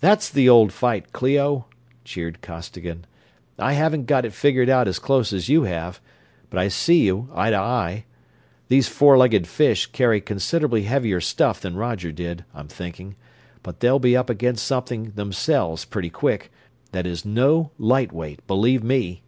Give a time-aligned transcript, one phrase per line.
[0.00, 1.66] "That's the old fight, Clio!"
[2.06, 3.04] cheered Costigan.
[3.58, 6.00] "I haven't got it figured out as close as you have,
[6.48, 8.06] but I see you, eye to eye.
[8.68, 13.14] These four legged fish carry considerably heavier stuff than Roger did, I'm thinking;
[13.62, 16.50] but they'll be up against something themselves pretty quick,
[16.92, 19.22] that is NO light weight, believe me!"